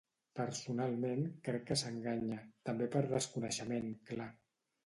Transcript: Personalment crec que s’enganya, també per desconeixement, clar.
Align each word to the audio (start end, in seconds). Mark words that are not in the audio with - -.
Personalment 0.37 1.21
crec 1.49 1.67
que 1.71 1.77
s’enganya, 1.83 2.39
també 2.71 2.91
per 2.97 3.07
desconeixement, 3.15 3.95
clar. 4.11 4.31